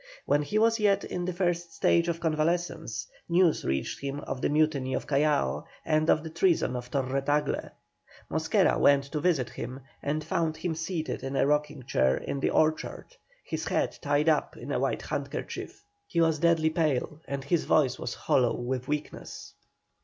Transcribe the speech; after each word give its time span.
When 0.25 0.41
he 0.41 0.57
was 0.57 0.79
yet 0.79 1.03
in 1.03 1.25
the 1.25 1.31
first 1.33 1.75
stage 1.75 2.07
of 2.07 2.19
convalescence, 2.19 3.05
news 3.29 3.63
reached 3.63 3.99
him 4.01 4.19
of 4.21 4.41
the 4.41 4.49
mutiny 4.49 4.95
of 4.95 5.05
Callao, 5.05 5.65
and 5.85 6.09
of 6.09 6.23
the 6.23 6.29
treason 6.31 6.75
of 6.75 6.89
Torre 6.89 7.21
Tagle. 7.21 7.69
Mosquera 8.27 8.79
went 8.79 9.03
to 9.03 9.19
visit 9.19 9.51
him, 9.51 9.81
and 10.01 10.23
found 10.23 10.57
him 10.57 10.73
seated 10.73 11.21
in 11.21 11.35
a 11.35 11.45
rocking 11.45 11.83
chair 11.83 12.17
in 12.17 12.39
the 12.39 12.49
orchard, 12.49 13.15
his 13.43 13.65
head 13.67 13.95
tied 14.01 14.27
up 14.27 14.57
in 14.57 14.71
a 14.71 14.79
white 14.79 15.03
handkerchief. 15.03 15.83
He 16.07 16.19
was 16.19 16.39
deadly 16.39 16.71
pale, 16.71 17.19
and 17.27 17.43
his 17.43 17.65
voice 17.65 17.99
was 17.99 18.15
hollow 18.15 18.55
with 18.55 18.87
weakness. 18.87 19.53